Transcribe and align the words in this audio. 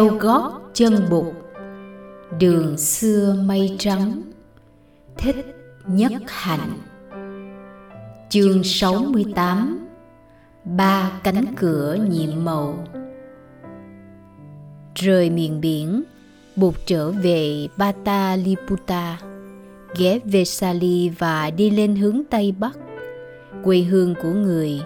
theo 0.00 0.16
gót 0.20 0.60
chân 0.74 1.06
bụt 1.10 1.34
đường 2.38 2.78
xưa 2.78 3.36
mây 3.44 3.76
trắng, 3.78 4.22
thích 5.18 5.36
nhất 5.86 6.12
hạnh. 6.26 6.78
Chương 8.28 8.64
68 8.64 9.88
ba 10.64 11.20
cánh 11.24 11.44
cửa 11.56 11.96
nhiệm 12.10 12.44
màu. 12.44 12.86
Rời 14.94 15.30
miền 15.30 15.60
biển 15.60 16.02
bụt 16.56 16.74
trở 16.86 17.10
về 17.10 17.68
Pataliputa 17.78 19.18
ghé 19.98 20.18
Vesali 20.24 21.08
và 21.08 21.50
đi 21.50 21.70
lên 21.70 21.96
hướng 21.96 22.22
Tây 22.30 22.54
Bắc. 22.58 22.78
Quê 23.64 23.78
hương 23.78 24.14
của 24.22 24.32
người, 24.32 24.80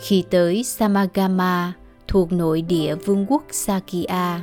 khi 0.00 0.24
tới 0.30 0.64
Samagama 0.64 1.72
thuộc 2.10 2.32
nội 2.32 2.62
địa 2.62 2.94
vương 2.94 3.26
quốc 3.28 3.44
Sakya. 3.50 4.40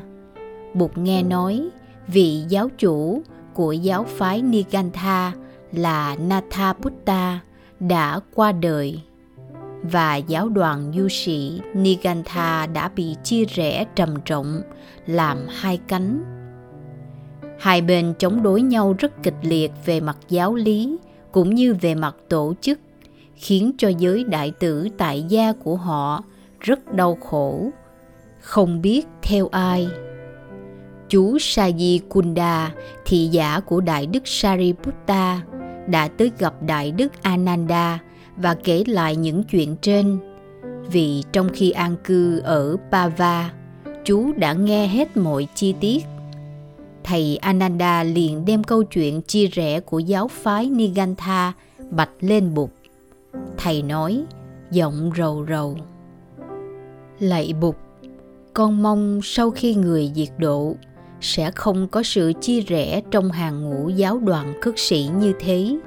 Bụt 0.73 0.97
nghe 0.97 1.23
nói 1.23 1.69
vị 2.07 2.43
giáo 2.49 2.69
chủ 2.77 3.21
của 3.53 3.71
giáo 3.71 4.03
phái 4.03 4.41
Nigantha 4.41 5.33
là 5.71 6.15
Nathaputta 6.15 7.39
đã 7.79 8.19
qua 8.35 8.51
đời 8.51 9.01
và 9.83 10.15
giáo 10.15 10.49
đoàn 10.49 10.91
du 10.95 11.07
sĩ 11.07 11.61
Nigantha 11.73 12.65
đã 12.65 12.89
bị 12.95 13.15
chia 13.23 13.45
rẽ 13.45 13.85
trầm 13.95 14.15
trọng 14.25 14.61
làm 15.05 15.37
hai 15.49 15.79
cánh. 15.87 16.23
Hai 17.59 17.81
bên 17.81 18.13
chống 18.19 18.43
đối 18.43 18.61
nhau 18.61 18.95
rất 18.99 19.23
kịch 19.23 19.37
liệt 19.41 19.71
về 19.85 19.99
mặt 19.99 20.17
giáo 20.29 20.55
lý 20.55 20.97
cũng 21.31 21.55
như 21.55 21.73
về 21.81 21.95
mặt 21.95 22.15
tổ 22.29 22.53
chức, 22.61 22.79
khiến 23.35 23.71
cho 23.77 23.89
giới 23.89 24.23
đại 24.23 24.51
tử 24.51 24.87
tại 24.97 25.23
gia 25.29 25.53
của 25.53 25.75
họ 25.75 26.23
rất 26.59 26.93
đau 26.93 27.15
khổ, 27.15 27.69
không 28.39 28.81
biết 28.81 29.07
theo 29.21 29.47
ai. 29.47 29.87
Chú 31.09 31.37
Saji 31.37 31.99
Kunda, 32.09 32.73
thị 33.05 33.27
giả 33.31 33.59
của 33.59 33.81
Đại 33.81 34.05
Đức 34.05 34.27
Sariputta, 34.27 35.41
đã 35.87 36.07
tới 36.07 36.31
gặp 36.39 36.53
Đại 36.61 36.91
Đức 36.91 37.11
Ananda 37.21 37.99
và 38.37 38.53
kể 38.63 38.83
lại 38.87 39.15
những 39.15 39.43
chuyện 39.43 39.75
trên. 39.81 40.19
Vì 40.91 41.23
trong 41.31 41.49
khi 41.53 41.71
an 41.71 41.95
cư 42.03 42.39
ở 42.39 42.77
Pava, 42.91 43.51
chú 44.03 44.33
đã 44.37 44.53
nghe 44.53 44.87
hết 44.87 45.17
mọi 45.17 45.47
chi 45.55 45.75
tiết. 45.79 46.05
Thầy 47.03 47.37
Ananda 47.37 48.03
liền 48.03 48.45
đem 48.45 48.63
câu 48.63 48.83
chuyện 48.83 49.21
chia 49.21 49.47
rẽ 49.47 49.79
của 49.79 49.99
giáo 49.99 50.27
phái 50.27 50.69
Nigantha 50.69 51.53
bạch 51.89 52.09
lên 52.19 52.53
bục. 52.53 52.71
Thầy 53.57 53.81
nói, 53.81 54.23
giọng 54.71 55.11
rầu 55.17 55.45
rầu. 55.49 55.77
Lạy 57.19 57.53
Bụt, 57.61 57.75
con 58.53 58.83
mong 58.83 59.19
sau 59.23 59.51
khi 59.51 59.75
người 59.75 60.11
diệt 60.15 60.29
độ 60.37 60.75
sẽ 61.21 61.51
không 61.51 61.87
có 61.87 62.03
sự 62.03 62.33
chia 62.41 62.61
rẽ 62.61 63.01
trong 63.11 63.31
hàng 63.31 63.69
ngũ 63.69 63.89
giáo 63.89 64.19
đoàn 64.19 64.53
khất 64.61 64.73
sĩ 64.77 65.09
như 65.19 65.33
thế. 65.39 65.77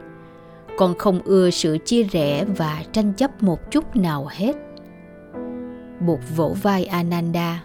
Con 0.78 0.98
không 0.98 1.20
ưa 1.25 1.50
sự 1.50 1.78
chia 1.84 2.03
rẽ 2.03 2.45
và 2.45 2.83
tranh 2.92 3.12
chấp 3.12 3.42
một 3.42 3.70
chút 3.70 3.97
nào 3.97 4.27
hết. 4.31 4.56
Bụt 6.06 6.19
vỗ 6.37 6.56
vai 6.62 6.84
Ananda. 6.84 7.65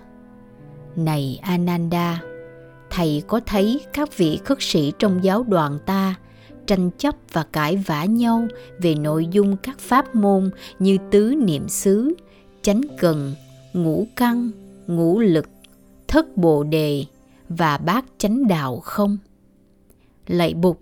Này 0.96 1.40
Ananda, 1.42 2.22
thầy 2.90 3.24
có 3.28 3.40
thấy 3.46 3.82
các 3.94 4.18
vị 4.18 4.40
khất 4.46 4.58
sĩ 4.62 4.94
trong 5.00 5.24
giáo 5.24 5.44
đoàn 5.44 5.80
ta 5.86 6.16
tranh 6.68 6.92
chấp 6.98 7.16
và 7.32 7.44
cãi 7.52 7.78
vã 7.78 8.06
nhau 8.06 8.48
về 8.82 8.96
nội 8.96 9.28
dung 9.32 9.58
các 9.58 9.80
pháp 9.80 10.16
môn 10.16 10.50
như 10.80 10.98
tứ 11.12 11.36
niệm 11.38 11.70
xứ, 11.70 12.14
chánh 12.62 12.82
cần, 13.00 13.34
ngũ 13.76 14.08
căn, 14.16 14.52
ngũ 14.88 15.20
lực, 15.20 15.50
thất 16.08 16.38
bồ 16.38 16.64
đề 16.64 17.06
và 17.50 17.78
bát 17.78 18.06
chánh 18.18 18.48
đạo 18.48 18.80
không? 18.80 19.18
Lạy 20.28 20.54
Bụt, 20.54 20.78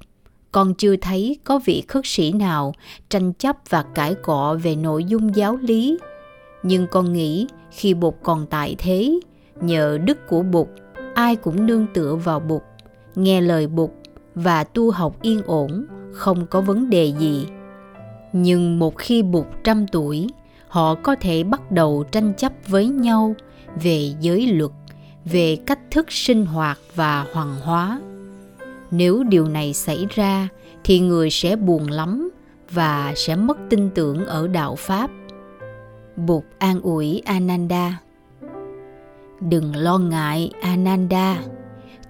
con 0.51 0.73
chưa 0.73 0.95
thấy 0.95 1.37
có 1.43 1.59
vị 1.65 1.83
khất 1.87 2.01
sĩ 2.05 2.31
nào 2.31 2.73
tranh 3.09 3.33
chấp 3.33 3.57
và 3.69 3.83
cãi 3.83 4.15
cọ 4.23 4.57
về 4.63 4.75
nội 4.75 5.03
dung 5.03 5.35
giáo 5.35 5.57
lý. 5.61 5.97
Nhưng 6.63 6.87
con 6.91 7.13
nghĩ 7.13 7.47
khi 7.71 7.93
Bụt 7.93 8.13
còn 8.23 8.45
tại 8.49 8.75
thế, 8.77 9.19
nhờ 9.61 9.97
đức 9.97 10.27
của 10.27 10.43
Bụt, 10.43 10.67
ai 11.13 11.35
cũng 11.35 11.65
nương 11.65 11.87
tựa 11.93 12.15
vào 12.15 12.39
Bụt, 12.39 12.61
nghe 13.15 13.41
lời 13.41 13.67
Bụt 13.67 13.89
và 14.35 14.63
tu 14.63 14.91
học 14.91 15.21
yên 15.21 15.41
ổn, 15.45 15.85
không 16.11 16.47
có 16.47 16.61
vấn 16.61 16.89
đề 16.89 17.13
gì. 17.19 17.47
Nhưng 18.33 18.79
một 18.79 18.97
khi 18.97 19.23
Bụt 19.23 19.45
trăm 19.63 19.87
tuổi, 19.87 20.27
họ 20.73 20.95
có 20.95 21.15
thể 21.15 21.43
bắt 21.43 21.71
đầu 21.71 22.03
tranh 22.11 22.33
chấp 22.37 22.53
với 22.67 22.87
nhau 22.87 23.35
về 23.75 24.13
giới 24.19 24.47
luật, 24.47 24.71
về 25.25 25.57
cách 25.65 25.79
thức 25.91 26.11
sinh 26.11 26.45
hoạt 26.45 26.79
và 26.95 27.25
hoàng 27.33 27.55
hóa. 27.61 28.01
Nếu 28.91 29.23
điều 29.23 29.47
này 29.47 29.73
xảy 29.73 30.07
ra, 30.09 30.47
thì 30.83 30.99
người 30.99 31.29
sẽ 31.29 31.55
buồn 31.55 31.87
lắm 31.87 32.29
và 32.71 33.13
sẽ 33.15 33.35
mất 33.35 33.57
tin 33.69 33.89
tưởng 33.89 34.25
ở 34.25 34.47
đạo 34.47 34.75
pháp. 34.75 35.11
Bụt 36.15 36.43
an 36.57 36.81
ủi 36.81 37.21
ananda. 37.25 37.99
Đừng 39.39 39.75
lo 39.75 39.97
ngại, 39.97 40.51
ananda. 40.61 41.37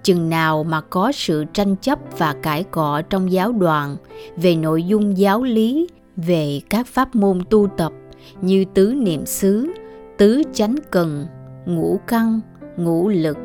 Chừng 0.02 0.30
nào 0.30 0.64
mà 0.64 0.80
có 0.80 1.12
sự 1.12 1.44
tranh 1.52 1.76
chấp 1.76 1.98
và 2.18 2.34
cãi 2.42 2.64
cọ 2.64 3.02
trong 3.10 3.32
giáo 3.32 3.52
đoàn 3.52 3.96
về 4.36 4.56
nội 4.56 4.82
dung 4.82 5.18
giáo 5.18 5.42
lý, 5.42 5.88
về 6.16 6.60
các 6.70 6.86
pháp 6.86 7.14
môn 7.14 7.40
tu 7.50 7.68
tập 7.76 7.92
như 8.40 8.64
tứ 8.74 8.94
niệm 8.94 9.26
xứ, 9.26 9.72
tứ 10.18 10.42
chánh 10.52 10.74
cần, 10.90 11.26
ngũ 11.66 12.00
căn, 12.06 12.40
ngũ 12.76 13.08
lực, 13.08 13.38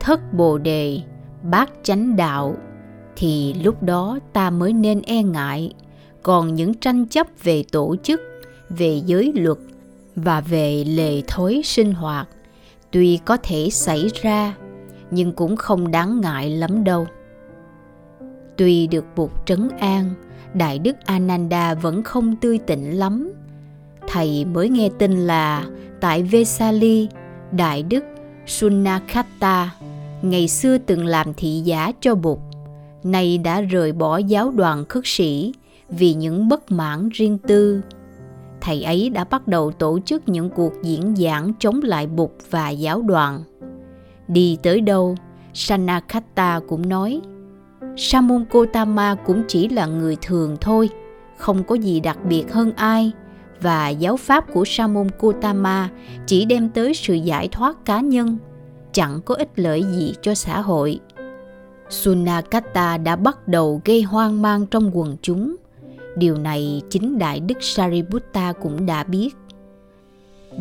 thất 0.00 0.32
bồ 0.34 0.58
đề, 0.58 1.00
bát 1.42 1.70
chánh 1.82 2.16
đạo. 2.16 2.56
Thì 3.16 3.54
lúc 3.62 3.82
đó 3.82 4.18
ta 4.32 4.50
mới 4.50 4.72
nên 4.72 5.02
e 5.02 5.22
ngại. 5.22 5.72
Còn 6.22 6.54
những 6.54 6.74
tranh 6.74 7.06
chấp 7.06 7.26
về 7.42 7.64
tổ 7.72 7.96
chức, 8.02 8.20
về 8.68 9.02
giới 9.06 9.32
luật 9.36 9.58
và 10.16 10.40
về 10.40 10.84
lề 10.84 11.22
thói 11.26 11.60
sinh 11.64 11.94
hoạt 11.94 12.28
tuy 12.90 13.18
có 13.24 13.36
thể 13.42 13.68
xảy 13.70 14.08
ra, 14.22 14.56
nhưng 15.10 15.32
cũng 15.32 15.56
không 15.56 15.90
đáng 15.90 16.20
ngại 16.20 16.50
lắm 16.50 16.84
đâu. 16.84 17.06
Tuy 18.56 18.86
được 18.86 19.04
buộc 19.16 19.30
trấn 19.46 19.68
an, 19.78 20.10
đại 20.54 20.78
đức 20.78 20.96
ananda 21.04 21.74
vẫn 21.74 22.02
không 22.02 22.36
tươi 22.36 22.58
tỉnh 22.58 22.92
lắm 22.92 23.32
thầy 24.06 24.44
mới 24.44 24.68
nghe 24.68 24.88
tin 24.98 25.26
là 25.26 25.66
tại 26.00 26.22
vesali 26.22 27.08
đại 27.52 27.82
đức 27.82 28.04
Sunakhatta 28.46 29.70
ngày 30.22 30.48
xưa 30.48 30.78
từng 30.78 31.06
làm 31.06 31.34
thị 31.34 31.62
giả 31.64 31.92
cho 32.00 32.14
Bụt, 32.14 32.38
nay 33.04 33.38
đã 33.38 33.60
rời 33.60 33.92
bỏ 33.92 34.16
giáo 34.16 34.50
đoàn 34.50 34.84
khất 34.88 35.02
sĩ 35.06 35.54
vì 35.88 36.14
những 36.14 36.48
bất 36.48 36.72
mãn 36.72 37.08
riêng 37.08 37.38
tư. 37.38 37.80
Thầy 38.60 38.82
ấy 38.82 39.10
đã 39.10 39.24
bắt 39.24 39.48
đầu 39.48 39.72
tổ 39.72 39.98
chức 40.04 40.28
những 40.28 40.50
cuộc 40.50 40.72
diễn 40.82 41.16
giảng 41.16 41.52
chống 41.58 41.80
lại 41.82 42.06
Bụt 42.06 42.30
và 42.50 42.70
giáo 42.70 43.02
đoàn. 43.02 43.40
Đi 44.28 44.58
tới 44.62 44.80
đâu, 44.80 45.16
Sanakatta 45.54 46.60
cũng 46.68 46.88
nói, 46.88 47.20
Samun 47.96 48.44
Kotama 48.44 49.14
cũng 49.14 49.42
chỉ 49.48 49.68
là 49.68 49.86
người 49.86 50.16
thường 50.22 50.56
thôi, 50.60 50.88
không 51.36 51.64
có 51.64 51.74
gì 51.74 52.00
đặc 52.00 52.18
biệt 52.28 52.52
hơn 52.52 52.72
ai– 52.76 53.12
và 53.60 53.88
giáo 53.88 54.16
pháp 54.16 54.52
của 54.52 54.64
Sa 54.64 54.86
môn 54.86 55.06
Gotama 55.18 55.90
chỉ 56.26 56.44
đem 56.44 56.68
tới 56.68 56.94
sự 56.94 57.14
giải 57.14 57.48
thoát 57.48 57.84
cá 57.84 58.00
nhân, 58.00 58.38
chẳng 58.92 59.20
có 59.24 59.34
ích 59.34 59.50
lợi 59.56 59.82
gì 59.82 60.14
cho 60.22 60.34
xã 60.34 60.60
hội. 60.60 61.00
Sunakata 61.90 62.98
đã 62.98 63.16
bắt 63.16 63.48
đầu 63.48 63.80
gây 63.84 64.02
hoang 64.02 64.42
mang 64.42 64.66
trong 64.66 64.90
quần 64.96 65.16
chúng. 65.22 65.56
Điều 66.16 66.36
này 66.36 66.82
chính 66.90 67.18
Đại 67.18 67.40
Đức 67.40 67.58
Sariputta 67.60 68.52
cũng 68.52 68.86
đã 68.86 69.04
biết. 69.04 69.36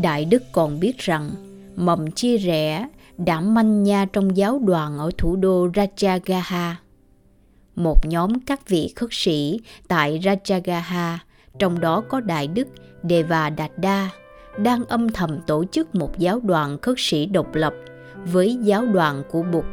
Đại 0.02 0.26
Đức 0.26 0.44
còn 0.52 0.80
biết 0.80 0.98
rằng 0.98 1.30
mầm 1.76 2.12
chia 2.12 2.38
rẽ 2.38 2.88
đã 3.18 3.42
manh 3.42 3.84
nha 3.84 4.06
trong 4.14 4.38
giáo 4.38 4.60
đoàn 4.60 4.98
ở 4.98 5.12
thủ 5.18 5.36
đô 5.36 5.68
Rajagaha. 5.68 6.74
Một 7.76 8.06
nhóm 8.06 8.40
các 8.40 8.70
vị 8.70 8.94
khất 8.96 9.10
sĩ 9.12 9.60
tại 9.88 10.20
Rajagaha 10.24 11.18
trong 11.60 11.80
đó 11.80 12.04
có 12.10 12.20
Đại 12.20 12.48
Đức 12.48 12.68
Deva 13.10 13.50
Đạt 13.50 13.72
Đa, 13.78 14.10
đang 14.58 14.86
âm 14.86 15.10
thầm 15.10 15.40
tổ 15.48 15.66
chức 15.72 15.96
một 15.96 16.18
giáo 16.18 16.40
đoàn 16.44 16.78
khất 16.82 16.96
sĩ 16.98 17.26
độc 17.26 17.56
lập 17.56 17.74
với 18.26 18.58
giáo 18.62 18.86
đoàn 18.86 19.24
của 19.32 19.44
Bụt. 19.44 19.66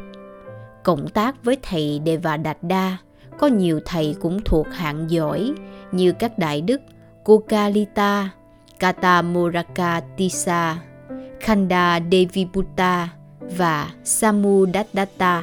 Cộng 0.83 1.07
tác 1.07 1.43
với 1.43 1.57
thầy 1.61 2.01
Deva 2.05 2.37
Đạt 2.37 2.57
Đa, 2.61 2.97
có 3.39 3.47
nhiều 3.47 3.79
thầy 3.85 4.15
cũng 4.21 4.39
thuộc 4.45 4.67
hạng 4.71 5.11
giỏi 5.11 5.53
như 5.91 6.11
các 6.11 6.37
đại 6.37 6.61
đức 6.61 6.81
Kokalita, 7.23 8.29
Katamuraka 8.79 10.01
Tisa, 10.17 10.77
Khanda 11.39 11.99
Deviputta 12.11 13.09
và 13.39 13.91
Samudatta. 14.03 15.41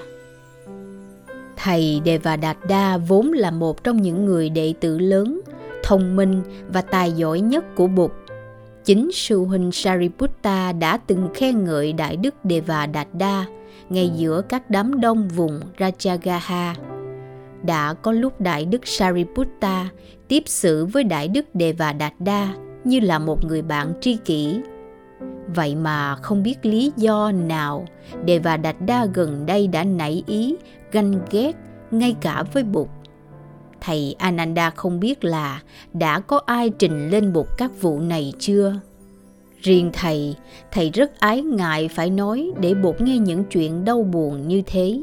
Thầy 1.56 2.00
Devadatta 2.04 2.98
vốn 2.98 3.32
là 3.32 3.50
một 3.50 3.84
trong 3.84 4.02
những 4.02 4.24
người 4.24 4.50
đệ 4.50 4.74
tử 4.80 4.98
lớn 4.98 5.39
thông 5.90 6.16
minh 6.16 6.42
và 6.68 6.82
tài 6.82 7.12
giỏi 7.12 7.40
nhất 7.40 7.64
của 7.74 7.86
Bụt. 7.86 8.10
Chính 8.84 9.10
sư 9.12 9.44
huynh 9.44 9.72
Sariputta 9.72 10.72
đã 10.72 10.96
từng 10.96 11.28
khen 11.34 11.64
ngợi 11.64 11.92
Đại 11.92 12.16
Đức 12.16 12.34
Deva 12.44 12.86
Đạt 12.86 13.08
Đa 13.12 13.44
ngay 13.88 14.10
giữa 14.16 14.42
các 14.48 14.70
đám 14.70 15.00
đông 15.00 15.28
vùng 15.28 15.60
Rajagaha. 15.78 16.74
Đã 17.62 17.94
có 17.94 18.12
lúc 18.12 18.40
Đại 18.40 18.64
Đức 18.64 18.86
Sariputta 18.86 19.88
tiếp 20.28 20.42
xử 20.46 20.86
với 20.86 21.04
Đại 21.04 21.28
Đức 21.28 21.46
Deva 21.54 21.92
Đạt 21.92 22.12
Đa 22.18 22.54
như 22.84 23.00
là 23.00 23.18
một 23.18 23.44
người 23.44 23.62
bạn 23.62 23.92
tri 24.00 24.16
kỷ. 24.16 24.60
Vậy 25.54 25.76
mà 25.76 26.16
không 26.16 26.42
biết 26.42 26.66
lý 26.66 26.92
do 26.96 27.32
nào 27.32 27.86
Deva 28.26 28.56
Đạt 28.56 28.76
Đa 28.86 29.06
gần 29.14 29.46
đây 29.46 29.66
đã 29.66 29.84
nảy 29.84 30.22
ý 30.26 30.56
ganh 30.92 31.20
ghét 31.30 31.52
ngay 31.90 32.16
cả 32.20 32.42
với 32.52 32.62
Bụt. 32.62 32.88
Thầy 33.80 34.14
Ananda 34.18 34.70
không 34.70 35.00
biết 35.00 35.24
là 35.24 35.62
đã 35.92 36.20
có 36.20 36.40
ai 36.46 36.70
trình 36.70 37.10
lên 37.10 37.32
một 37.32 37.46
các 37.58 37.80
vụ 37.80 38.00
này 38.00 38.32
chưa? 38.38 38.74
Riêng 39.62 39.90
thầy, 39.92 40.36
thầy 40.72 40.90
rất 40.90 41.20
ái 41.20 41.42
ngại 41.42 41.88
phải 41.88 42.10
nói 42.10 42.50
để 42.60 42.74
bột 42.74 43.00
nghe 43.00 43.18
những 43.18 43.44
chuyện 43.44 43.84
đau 43.84 44.02
buồn 44.02 44.48
như 44.48 44.62
thế. 44.66 45.00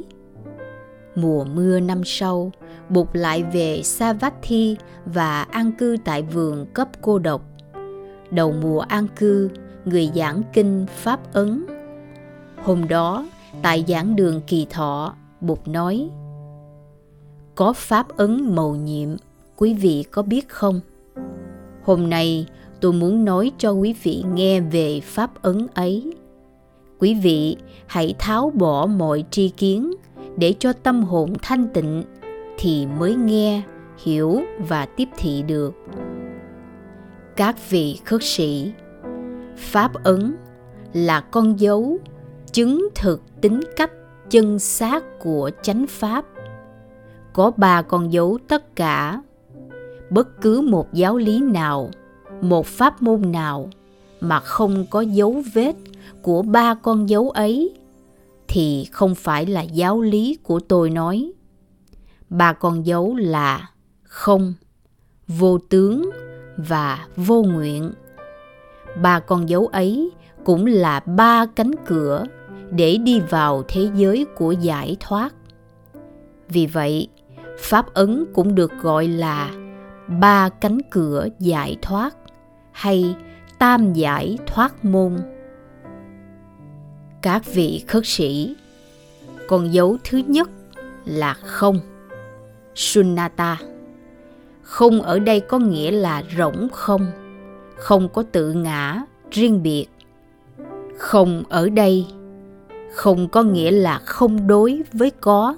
Mùa 1.15 1.43
mưa 1.43 1.79
năm 1.79 2.01
sau, 2.05 2.51
bột 2.89 3.07
lại 3.13 3.43
về 3.43 3.81
Savatthi 3.83 4.77
và 5.05 5.43
an 5.43 5.71
cư 5.71 5.97
tại 6.05 6.21
vườn 6.21 6.65
cấp 6.73 6.87
cô 7.01 7.19
độc. 7.19 7.41
Đầu 8.31 8.51
mùa 8.61 8.79
an 8.79 9.07
cư, 9.15 9.49
người 9.85 10.11
giảng 10.15 10.41
kinh 10.53 10.85
Pháp 10.95 11.33
Ấn. 11.33 11.65
Hôm 12.63 12.87
đó, 12.87 13.27
tại 13.61 13.85
giảng 13.87 14.15
đường 14.15 14.41
kỳ 14.47 14.67
thọ, 14.69 15.15
bột 15.41 15.67
nói 15.67 16.09
có 17.57 17.73
Pháp 17.73 18.17
Ấn 18.17 18.55
màu 18.55 18.75
nhiệm, 18.75 19.09
quý 19.55 19.73
vị 19.73 20.05
có 20.11 20.21
biết 20.21 20.49
không? 20.49 20.79
Hôm 21.83 22.09
nay, 22.09 22.47
tôi 22.81 22.93
muốn 22.93 23.25
nói 23.25 23.51
cho 23.57 23.71
quý 23.71 23.95
vị 24.03 24.23
nghe 24.33 24.61
về 24.61 24.99
Pháp 24.99 25.41
Ấn 25.41 25.67
ấy. 25.73 26.13
Quý 26.99 27.13
vị 27.13 27.57
hãy 27.87 28.15
tháo 28.19 28.51
bỏ 28.55 28.85
mọi 28.85 29.23
tri 29.31 29.49
kiến 29.49 29.93
để 30.37 30.53
cho 30.59 30.73
tâm 30.73 31.03
hồn 31.03 31.33
thanh 31.41 31.67
tịnh 31.73 32.03
thì 32.57 32.85
mới 32.99 33.15
nghe, 33.15 33.61
hiểu 34.03 34.41
và 34.59 34.85
tiếp 34.85 35.09
thị 35.17 35.41
được. 35.41 35.73
Các 37.35 37.69
vị 37.69 37.99
khất 38.05 38.23
sĩ, 38.23 38.71
Pháp 39.57 40.03
Ấn 40.03 40.35
là 40.93 41.19
con 41.19 41.59
dấu 41.59 41.97
chứng 42.51 42.87
thực 42.95 43.21
tính 43.41 43.61
cách 43.75 43.91
chân 44.29 44.59
xác 44.59 45.19
của 45.19 45.51
chánh 45.61 45.85
pháp 45.87 46.25
có 47.37 47.51
ba 47.57 47.81
con 47.81 48.13
dấu 48.13 48.37
tất 48.47 48.75
cả. 48.75 49.21
Bất 50.09 50.41
cứ 50.41 50.61
một 50.61 50.93
giáo 50.93 51.17
lý 51.17 51.41
nào, 51.41 51.89
một 52.41 52.65
pháp 52.65 53.01
môn 53.01 53.31
nào 53.31 53.69
mà 54.21 54.39
không 54.39 54.85
có 54.89 55.01
dấu 55.01 55.43
vết 55.53 55.75
của 56.21 56.41
ba 56.41 56.73
con 56.73 57.09
dấu 57.09 57.29
ấy 57.29 57.73
thì 58.47 58.87
không 58.91 59.15
phải 59.15 59.45
là 59.45 59.61
giáo 59.61 60.01
lý 60.01 60.37
của 60.43 60.59
tôi 60.59 60.89
nói. 60.89 61.31
Ba 62.29 62.53
con 62.53 62.85
dấu 62.85 63.15
là 63.15 63.69
không, 64.03 64.53
vô 65.27 65.57
tướng 65.57 66.09
và 66.57 67.07
vô 67.15 67.43
nguyện. 67.43 67.91
Ba 69.01 69.19
con 69.19 69.49
dấu 69.49 69.67
ấy 69.67 70.11
cũng 70.43 70.65
là 70.65 70.99
ba 70.99 71.45
cánh 71.45 71.71
cửa 71.85 72.25
để 72.71 72.97
đi 72.97 73.19
vào 73.19 73.63
thế 73.67 73.89
giới 73.95 74.25
của 74.37 74.51
giải 74.51 74.97
thoát. 74.99 75.33
Vì 76.49 76.67
vậy 76.67 77.07
pháp 77.57 77.93
ấn 77.93 78.25
cũng 78.33 78.55
được 78.55 78.71
gọi 78.81 79.07
là 79.07 79.51
ba 80.07 80.49
cánh 80.49 80.77
cửa 80.89 81.27
giải 81.39 81.77
thoát 81.81 82.15
hay 82.71 83.15
tam 83.59 83.93
giải 83.93 84.37
thoát 84.47 84.85
môn. 84.85 85.17
Các 87.21 87.53
vị 87.53 87.83
khất 87.87 88.05
sĩ, 88.05 88.55
con 89.47 89.73
dấu 89.73 89.97
thứ 90.03 90.21
nhất 90.27 90.49
là 91.05 91.33
không 91.33 91.79
sunnata 92.75 93.57
không 94.67 95.01
ở 95.01 95.19
đây 95.19 95.39
có 95.39 95.59
nghĩa 95.59 95.91
là 95.91 96.23
rỗng 96.37 96.67
không 96.71 97.11
không 97.75 98.09
có 98.09 98.23
tự 98.31 98.53
ngã 98.53 99.01
riêng 99.31 99.63
biệt. 99.63 99.87
Không 100.97 101.43
ở 101.49 101.69
đây 101.69 102.05
không 102.93 103.27
có 103.27 103.43
nghĩa 103.43 103.71
là 103.71 103.99
không 104.05 104.47
đối 104.47 104.81
với 104.93 105.11
có 105.21 105.57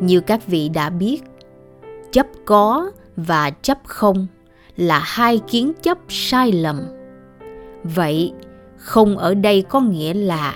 như 0.00 0.20
các 0.20 0.46
vị 0.46 0.68
đã 0.68 0.90
biết. 0.90 1.22
Chấp 2.12 2.26
có 2.44 2.90
và 3.16 3.50
chấp 3.50 3.78
không 3.84 4.26
là 4.76 4.98
hai 5.04 5.38
kiến 5.38 5.72
chấp 5.82 5.98
sai 6.08 6.52
lầm. 6.52 6.80
Vậy, 7.84 8.32
không 8.76 9.18
ở 9.18 9.34
đây 9.34 9.62
có 9.62 9.80
nghĩa 9.80 10.14
là 10.14 10.54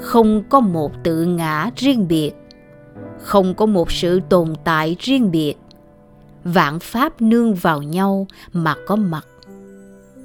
không 0.00 0.42
có 0.48 0.60
một 0.60 0.92
tự 1.02 1.24
ngã 1.24 1.70
riêng 1.76 2.08
biệt, 2.08 2.32
không 3.18 3.54
có 3.54 3.66
một 3.66 3.92
sự 3.92 4.20
tồn 4.28 4.54
tại 4.64 4.96
riêng 4.98 5.30
biệt. 5.30 5.54
Vạn 6.44 6.78
pháp 6.80 7.22
nương 7.22 7.54
vào 7.54 7.82
nhau 7.82 8.26
mà 8.52 8.74
có 8.86 8.96
mặt. 8.96 9.26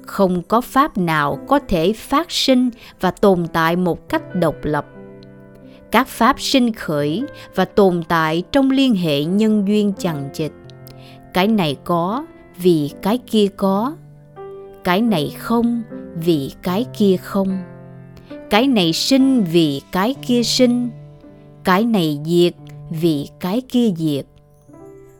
Không 0.06 0.42
có 0.42 0.60
pháp 0.60 0.98
nào 0.98 1.38
có 1.48 1.58
thể 1.68 1.92
phát 1.92 2.30
sinh 2.30 2.70
và 3.00 3.10
tồn 3.10 3.46
tại 3.52 3.76
một 3.76 4.08
cách 4.08 4.34
độc 4.34 4.56
lập 4.62 4.86
các 5.90 6.08
pháp 6.08 6.40
sinh 6.40 6.72
khởi 6.72 7.24
và 7.54 7.64
tồn 7.64 8.02
tại 8.08 8.42
trong 8.52 8.70
liên 8.70 8.94
hệ 8.94 9.24
nhân 9.24 9.68
duyên 9.68 9.92
chằng 9.98 10.28
chịt. 10.34 10.52
Cái 11.34 11.48
này 11.48 11.76
có 11.84 12.26
vì 12.56 12.90
cái 13.02 13.18
kia 13.18 13.46
có, 13.56 13.96
cái 14.84 15.00
này 15.00 15.34
không 15.38 15.82
vì 16.24 16.52
cái 16.62 16.86
kia 16.98 17.16
không. 17.16 17.58
Cái 18.50 18.66
này 18.66 18.92
sinh 18.92 19.44
vì 19.44 19.82
cái 19.92 20.14
kia 20.26 20.42
sinh, 20.42 20.90
cái 21.64 21.84
này 21.84 22.20
diệt 22.24 22.54
vì 22.90 23.28
cái 23.40 23.62
kia 23.68 23.90
diệt. 23.96 24.26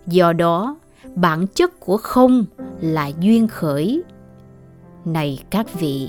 Do 0.06 0.32
đó, 0.32 0.78
bản 1.14 1.46
chất 1.46 1.80
của 1.80 1.96
không 1.96 2.44
là 2.80 3.10
duyên 3.20 3.48
khởi. 3.48 4.02
Này 5.04 5.42
các 5.50 5.74
vị 5.80 6.08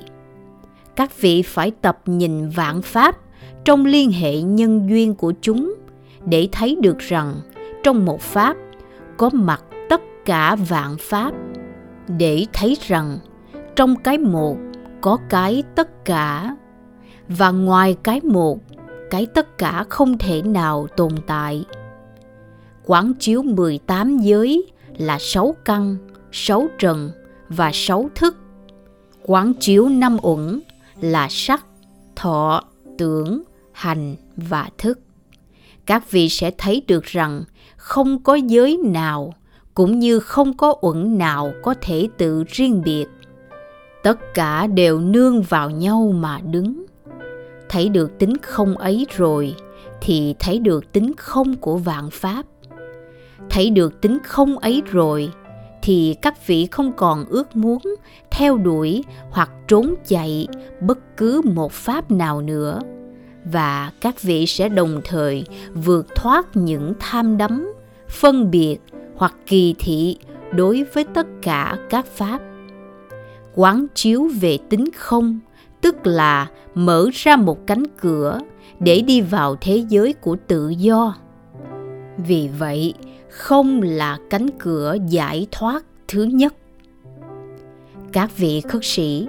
các 1.00 1.22
vị 1.22 1.42
phải 1.42 1.72
tập 1.82 2.02
nhìn 2.06 2.50
vạn 2.50 2.82
pháp 2.82 3.18
trong 3.64 3.86
liên 3.86 4.12
hệ 4.12 4.42
nhân 4.42 4.90
duyên 4.90 5.16
của 5.16 5.34
chúng 5.42 5.74
để 6.26 6.48
thấy 6.52 6.78
được 6.82 7.00
rằng 7.00 7.34
trong 7.84 8.06
một 8.06 8.22
pháp 8.22 8.58
có 9.18 9.30
mặt 9.34 9.64
tất 9.90 10.02
cả 10.26 10.56
vạn 10.56 10.96
pháp 11.00 11.34
để 12.18 12.46
thấy 12.54 12.78
rằng 12.88 13.18
trong 13.76 13.96
cái 13.96 14.18
một 14.18 14.58
có 15.02 15.18
cái 15.30 15.64
tất 15.76 16.06
cả 16.06 16.56
và 17.28 17.52
ngoài 17.52 17.96
cái 18.04 18.22
một 18.24 18.60
cái 19.10 19.26
tất 19.26 19.58
cả 19.58 19.86
không 19.90 20.18
thể 20.18 20.42
nào 20.42 20.88
tồn 20.98 21.12
tại 21.28 21.66
quán 22.90 23.14
chiếu 23.20 23.42
18 23.42 24.18
giới 24.18 24.72
là 24.98 25.18
sáu 25.20 25.56
căn, 25.66 25.98
sáu 26.32 26.68
trần 26.80 27.12
và 27.50 27.72
sáu 27.74 28.10
thức. 28.16 28.36
Quán 29.24 29.54
chiếu 29.60 29.90
năm 29.90 30.18
uẩn 30.22 30.60
là 31.02 31.28
sắc, 31.30 31.66
thọ, 32.16 32.64
tưởng, 33.00 33.42
hành 33.72 34.16
và 34.36 34.70
thức. 34.78 35.00
Các 35.86 36.12
vị 36.12 36.30
sẽ 36.30 36.52
thấy 36.58 36.84
được 36.88 37.04
rằng 37.04 37.44
không 37.78 38.24
có 38.24 38.36
giới 38.36 38.78
nào 38.86 39.34
cũng 39.74 40.00
như 40.00 40.20
không 40.20 40.58
có 40.58 40.76
uẩn 40.82 41.18
nào 41.18 41.54
có 41.64 41.74
thể 41.82 42.08
tự 42.18 42.44
riêng 42.48 42.82
biệt. 42.86 43.06
Tất 44.04 44.34
cả 44.34 44.68
đều 44.68 45.00
nương 45.00 45.42
vào 45.42 45.70
nhau 45.70 46.14
mà 46.16 46.40
đứng. 46.40 46.86
Thấy 47.70 47.90
được 47.90 48.20
tính 48.20 48.38
không 48.38 48.78
ấy 48.78 49.08
rồi 49.18 49.56
thì 50.02 50.36
thấy 50.40 50.60
được 50.60 50.92
tính 50.92 51.12
không 51.18 51.56
của 51.56 51.78
vạn 51.78 52.10
pháp 52.10 52.46
thấy 53.50 53.70
được 53.70 54.02
tính 54.02 54.18
không 54.24 54.58
ấy 54.58 54.84
rồi 54.86 55.32
thì 55.82 56.16
các 56.22 56.48
vị 56.48 56.68
không 56.72 56.92
còn 56.94 57.26
ước 57.26 57.56
muốn 57.56 57.82
theo 58.32 58.58
đuổi 58.58 59.04
hoặc 59.32 59.52
trốn 59.68 59.96
chạy 60.08 60.48
bất 60.82 61.18
cứ 61.18 61.42
một 61.46 61.72
pháp 61.72 62.12
nào 62.12 62.42
nữa. 62.42 62.80
Và 63.46 63.92
các 64.02 64.22
vị 64.22 64.46
sẽ 64.46 64.70
đồng 64.70 65.02
thời 65.04 65.44
vượt 65.74 66.16
thoát 66.16 66.48
những 66.54 66.94
tham 67.00 67.38
đắm, 67.38 67.74
phân 68.10 68.52
biệt 68.52 68.78
hoặc 69.16 69.36
kỳ 69.46 69.76
thị 69.80 70.18
đối 70.52 70.84
với 70.94 71.04
tất 71.04 71.28
cả 71.42 71.78
các 71.90 72.06
pháp. 72.06 72.42
Quán 73.56 73.86
chiếu 73.94 74.30
về 74.40 74.58
tính 74.70 74.86
không, 74.96 75.40
tức 75.82 76.08
là 76.08 76.48
mở 76.76 77.10
ra 77.14 77.36
một 77.36 77.68
cánh 77.68 77.84
cửa 78.02 78.40
để 78.80 79.02
đi 79.02 79.22
vào 79.22 79.56
thế 79.62 79.84
giới 79.90 80.14
của 80.14 80.38
tự 80.48 80.70
do. 80.70 81.16
Vì 82.18 82.50
vậy 82.58 82.94
không 83.30 83.82
là 83.82 84.18
cánh 84.30 84.48
cửa 84.60 84.98
giải 85.08 85.48
thoát 85.52 85.86
thứ 86.08 86.24
nhất. 86.24 86.54
Các 88.12 88.38
vị 88.38 88.62
khất 88.62 88.86
sĩ, 88.86 89.28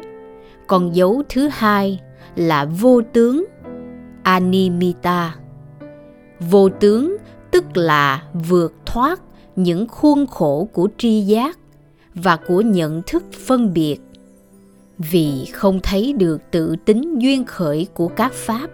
còn 0.67 0.95
dấu 0.95 1.23
thứ 1.29 1.49
hai 1.53 2.01
là 2.37 2.65
vô 2.65 3.01
tướng 3.13 3.45
animita. 4.23 5.37
Vô 6.51 6.69
tướng 6.69 7.17
tức 7.51 7.65
là 7.75 8.23
vượt 8.49 8.73
thoát 8.87 9.21
những 9.57 9.89
khuôn 9.89 10.27
khổ 10.27 10.69
của 10.73 10.89
tri 10.99 11.21
giác 11.21 11.59
và 12.15 12.37
của 12.37 12.61
nhận 12.61 13.03
thức 13.07 13.25
phân 13.47 13.75
biệt. 13.75 13.99
Vì 14.99 15.45
không 15.53 15.81
thấy 15.83 16.13
được 16.13 16.41
tự 16.51 16.77
tính 16.85 17.19
duyên 17.19 17.45
khởi 17.45 17.87
của 17.95 18.09
các 18.09 18.33
pháp, 18.33 18.71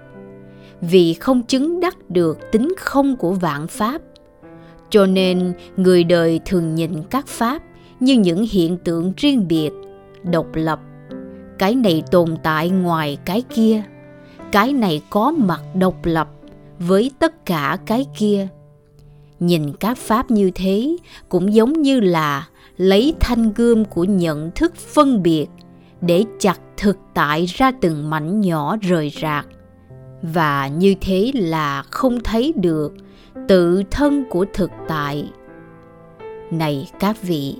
vì 0.80 1.14
không 1.14 1.42
chứng 1.42 1.80
đắc 1.80 2.11
được 2.11 2.38
tính 2.52 2.75
không 2.78 3.16
của 3.16 3.33
vạn 3.33 3.68
pháp 3.68 4.02
cho 4.90 5.06
nên, 5.06 5.52
người 5.76 6.04
đời 6.04 6.40
thường 6.44 6.74
nhìn 6.74 7.02
các 7.10 7.26
pháp 7.26 7.62
như 8.00 8.14
những 8.14 8.46
hiện 8.50 8.76
tượng 8.76 9.12
riêng 9.16 9.48
biệt, 9.48 9.70
độc 10.22 10.46
lập. 10.54 10.80
Cái 11.58 11.74
này 11.74 12.02
tồn 12.10 12.36
tại 12.42 12.70
ngoài 12.70 13.18
cái 13.24 13.42
kia. 13.54 13.82
Cái 14.52 14.72
này 14.72 15.02
có 15.10 15.30
mặt 15.30 15.62
độc 15.74 16.04
lập 16.04 16.28
với 16.78 17.10
tất 17.18 17.46
cả 17.46 17.78
cái 17.86 18.06
kia. 18.18 18.48
Nhìn 19.40 19.72
các 19.72 19.98
pháp 19.98 20.30
như 20.30 20.50
thế 20.54 20.96
cũng 21.28 21.54
giống 21.54 21.82
như 21.82 22.00
là 22.00 22.46
lấy 22.76 23.14
thanh 23.20 23.52
gươm 23.52 23.84
của 23.84 24.04
nhận 24.04 24.50
thức 24.54 24.76
phân 24.76 25.22
biệt 25.22 25.46
để 26.00 26.24
chặt 26.38 26.60
thực 26.76 26.98
tại 27.14 27.46
ra 27.46 27.72
từng 27.80 28.10
mảnh 28.10 28.40
nhỏ 28.40 28.76
rời 28.80 29.12
rạc. 29.22 29.46
Và 30.22 30.68
như 30.68 30.94
thế 31.00 31.30
là 31.34 31.82
không 31.82 32.20
thấy 32.24 32.52
được 32.56 32.94
tự 33.48 33.82
thân 33.90 34.24
của 34.30 34.44
thực 34.54 34.70
tại. 34.88 35.32
Này 36.50 36.90
các 37.00 37.22
vị, 37.22 37.56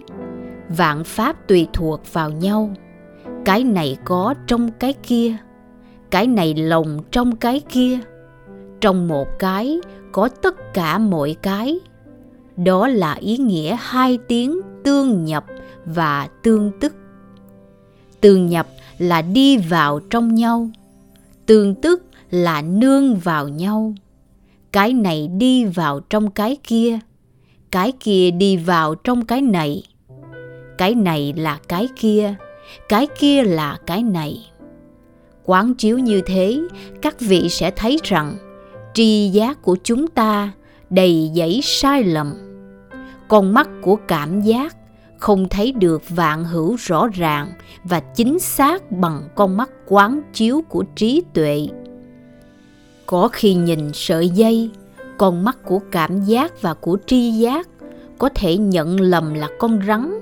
vạn 0.69 1.05
pháp 1.05 1.49
tùy 1.49 1.67
thuộc 1.73 2.13
vào 2.13 2.31
nhau. 2.31 2.71
Cái 3.45 3.65
này 3.65 3.97
có 4.05 4.35
trong 4.47 4.71
cái 4.73 4.93
kia, 4.93 5.37
cái 6.11 6.27
này 6.27 6.55
lồng 6.55 6.99
trong 7.11 7.37
cái 7.37 7.61
kia. 7.69 7.99
Trong 8.81 9.09
một 9.09 9.29
cái 9.39 9.81
có 10.13 10.29
tất 10.43 10.75
cả 10.75 10.99
mọi 10.99 11.37
cái. 11.43 11.81
Đó 12.57 12.89
là 12.89 13.15
ý 13.15 13.37
nghĩa 13.37 13.77
hai 13.81 14.19
tiếng 14.29 14.61
tương 14.85 15.25
nhập 15.25 15.45
và 15.85 16.29
tương 16.43 16.71
tức. 16.81 16.95
Tương 18.21 18.47
nhập 18.47 18.67
là 18.99 19.23
đi 19.23 19.57
vào 19.57 20.01
trong 20.11 20.35
nhau, 20.35 20.71
tương 21.47 21.75
tức 21.75 22.03
là 22.31 22.63
nương 22.63 23.17
vào 23.17 23.49
nhau 23.49 23.95
cái 24.77 24.93
này 24.93 25.29
đi 25.29 25.65
vào 25.65 26.01
trong 26.01 26.31
cái 26.31 26.57
kia 26.65 26.99
cái 27.71 27.93
kia 28.01 28.31
đi 28.31 28.57
vào 28.57 28.95
trong 28.95 29.27
cái 29.27 29.43
này. 29.43 29.83
Cái 30.79 30.95
này 30.95 31.35
là 31.37 31.59
cái 31.69 31.89
kia 31.97 32.35
cái 32.89 33.07
kia 33.19 33.43
là 33.43 33.79
cái 33.87 34.03
này. 34.03 34.47
Quán 35.45 35.75
chiếu 35.75 35.99
như 35.99 36.21
thế, 36.27 36.59
các 37.03 37.21
vị 37.21 37.49
sẽ 37.49 37.71
thấy 37.71 37.99
rằng, 38.03 38.37
tri 38.95 39.29
giác 39.29 39.63
của 39.63 39.77
chúng 39.85 40.07
ta 40.07 40.53
đầy 40.91 41.31
dẫy 41.35 41.61
sai 41.63 42.05
lầm. 42.05 42.35
Con 43.29 43.55
mắt 43.55 43.69
của 43.83 43.97
cảm 44.09 44.41
giác 44.41 44.77
không 45.19 45.49
thấy 45.49 45.73
được 45.73 46.03
vạn 46.09 46.45
hữu 46.45 46.77
rõ 46.77 47.09
ràng 47.15 47.53
và 47.85 48.01
chính 48.01 48.39
xác 48.39 48.91
bằng 48.93 49.23
con 49.35 49.57
mắt 49.57 49.71
quán 49.87 50.21
chiếu 50.33 50.63
của 50.69 50.85
trí 50.97 51.23
tuệ 51.35 51.67
có 53.07 53.29
khi 53.33 53.55
nhìn 53.55 53.91
sợi 53.95 54.29
dây, 54.29 54.71
con 55.19 55.45
mắt 55.45 55.59
của 55.65 55.81
cảm 55.91 56.23
giác 56.23 56.63
và 56.63 56.75
của 56.75 56.99
tri 57.07 57.31
giác 57.31 57.69
có 58.19 58.29
thể 58.35 58.57
nhận 58.57 59.01
lầm 59.01 59.35
là 59.35 59.49
con 59.59 59.81
rắn. 59.87 60.13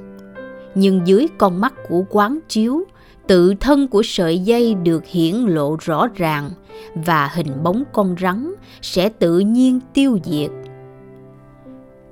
Nhưng 0.74 1.00
dưới 1.06 1.26
con 1.38 1.60
mắt 1.60 1.74
của 1.88 2.04
quán 2.10 2.38
chiếu, 2.48 2.84
tự 3.26 3.54
thân 3.60 3.88
của 3.88 4.02
sợi 4.04 4.38
dây 4.38 4.74
được 4.74 5.06
hiển 5.06 5.34
lộ 5.34 5.76
rõ 5.80 6.08
ràng 6.14 6.50
và 6.94 7.30
hình 7.34 7.62
bóng 7.62 7.82
con 7.92 8.14
rắn 8.20 8.54
sẽ 8.82 9.08
tự 9.08 9.38
nhiên 9.38 9.80
tiêu 9.94 10.18
diệt. 10.24 10.50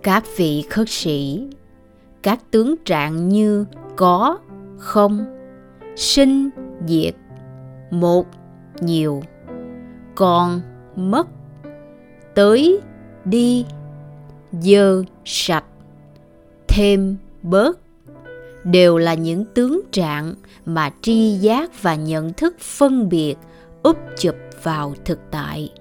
Các 0.02 0.24
vị 0.36 0.64
khất 0.70 0.88
sĩ, 0.88 1.46
các 2.22 2.50
tướng 2.50 2.74
trạng 2.84 3.28
như 3.28 3.64
có, 3.96 4.38
không, 4.78 5.24
sinh, 5.96 6.50
diệt, 6.86 7.14
một, 7.90 8.26
nhiều 8.80 9.22
còn 10.14 10.60
mất. 10.96 11.26
Tới 12.34 12.80
đi, 13.24 13.66
dơ 14.52 15.02
sạch, 15.24 15.64
thêm 16.68 17.16
bớt. 17.42 17.78
Đều 18.64 18.98
là 18.98 19.14
những 19.14 19.44
tướng 19.54 19.80
trạng 19.92 20.34
mà 20.66 20.90
tri 21.02 21.32
giác 21.32 21.82
và 21.82 21.94
nhận 21.94 22.32
thức 22.32 22.56
phân 22.60 23.08
biệt, 23.08 23.34
úp 23.82 23.96
chụp 24.18 24.34
vào 24.62 24.94
thực 25.04 25.18
tại. 25.30 25.72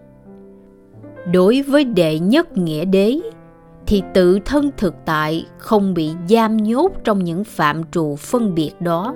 Đối 1.32 1.62
với 1.62 1.84
đệ 1.84 2.20
nhất 2.20 2.58
nghĩa 2.58 2.86
đế, 2.86 3.20
thì 3.88 4.04
tự 4.14 4.40
thân 4.46 4.72
thực 4.78 4.96
tại 5.06 5.46
không 5.58 5.94
bị 5.94 6.12
giam 6.30 6.58
nhốt 6.58 6.92
trong 7.04 7.24
những 7.24 7.44
phạm 7.44 7.84
trù 7.92 8.16
phân 8.16 8.56
biệt 8.56 8.72
đó 8.80 9.16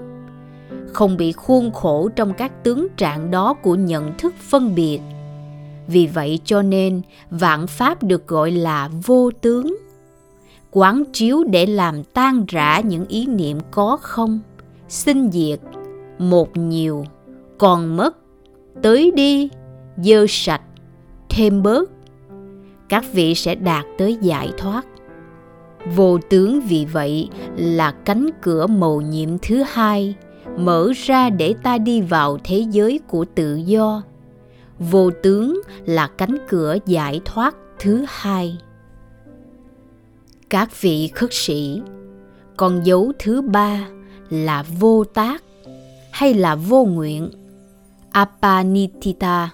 không 0.95 1.17
bị 1.17 1.31
khuôn 1.31 1.71
khổ 1.71 2.09
trong 2.15 2.33
các 2.33 2.63
tướng 2.63 2.87
trạng 2.97 3.31
đó 3.31 3.53
của 3.53 3.75
nhận 3.75 4.17
thức 4.17 4.33
phân 4.39 4.75
biệt. 4.75 4.99
Vì 5.87 6.07
vậy 6.07 6.39
cho 6.45 6.61
nên, 6.61 7.01
vạn 7.29 7.67
pháp 7.67 8.03
được 8.03 8.27
gọi 8.27 8.51
là 8.51 8.89
vô 9.05 9.31
tướng. 9.41 9.77
Quán 10.71 11.03
chiếu 11.13 11.43
để 11.43 11.65
làm 11.65 12.03
tan 12.03 12.45
rã 12.47 12.79
những 12.79 13.05
ý 13.07 13.25
niệm 13.25 13.57
có 13.71 13.97
không, 14.01 14.39
sinh 14.89 15.31
diệt, 15.31 15.59
một 16.19 16.57
nhiều, 16.57 17.05
còn 17.57 17.97
mất, 17.97 18.17
tới 18.81 19.11
đi, 19.15 19.49
dơ 19.97 20.25
sạch, 20.29 20.61
thêm 21.29 21.63
bớt. 21.63 21.89
Các 22.89 23.05
vị 23.13 23.35
sẽ 23.35 23.55
đạt 23.55 23.85
tới 23.97 24.17
giải 24.21 24.49
thoát. 24.57 24.85
Vô 25.95 26.17
tướng 26.29 26.61
vì 26.61 26.85
vậy 26.85 27.29
là 27.57 27.91
cánh 27.91 28.29
cửa 28.41 28.67
mầu 28.67 29.01
nhiệm 29.01 29.29
thứ 29.37 29.63
hai 29.67 30.15
mở 30.57 30.91
ra 30.95 31.29
để 31.29 31.53
ta 31.63 31.77
đi 31.77 32.01
vào 32.01 32.37
thế 32.43 32.65
giới 32.71 32.99
của 33.07 33.25
tự 33.35 33.55
do. 33.55 34.03
Vô 34.79 35.11
tướng 35.23 35.61
là 35.85 36.07
cánh 36.07 36.37
cửa 36.47 36.77
giải 36.85 37.21
thoát 37.25 37.55
thứ 37.79 38.05
hai. 38.07 38.57
Các 40.49 40.81
vị 40.81 41.07
khất 41.07 41.29
sĩ, 41.33 41.81
con 42.57 42.85
dấu 42.85 43.11
thứ 43.19 43.41
ba 43.41 43.87
là 44.29 44.63
vô 44.79 45.03
tác 45.03 45.43
hay 46.11 46.33
là 46.33 46.55
vô 46.55 46.85
nguyện? 46.85 47.29
Apanitita. 48.11 49.49